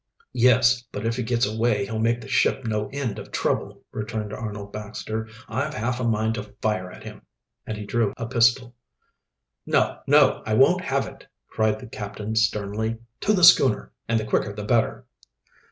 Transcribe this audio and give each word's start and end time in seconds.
"Yes, 0.33 0.81
but 0.91 1.05
if 1.05 1.15
he 1.15 1.21
gets 1.21 1.45
away 1.45 1.85
he'll 1.85 1.99
make 1.99 2.21
the 2.21 2.27
ship 2.27 2.65
no 2.65 2.89
end 2.91 3.19
of 3.19 3.29
trouble," 3.31 3.83
returned 3.91 4.33
Arnold 4.33 4.73
Baxter. 4.73 5.29
"I've 5.47 5.75
half 5.75 5.99
a 5.99 6.03
mind 6.03 6.33
to 6.33 6.55
fire 6.59 6.91
at 6.91 7.03
him," 7.03 7.21
and 7.67 7.77
he 7.77 7.85
drew 7.85 8.11
a 8.17 8.25
pistol. 8.25 8.73
"No! 9.63 9.99
no! 10.07 10.41
I 10.43 10.55
won't 10.55 10.81
have 10.81 11.05
it," 11.05 11.27
cried 11.49 11.77
the 11.77 11.85
captain 11.85 12.35
sternly. 12.35 12.97
"To 13.19 13.31
the 13.33 13.43
schooner, 13.43 13.91
and 14.07 14.19
the 14.19 14.25
quicker 14.25 14.53
the 14.55 14.63
better." 14.63 15.05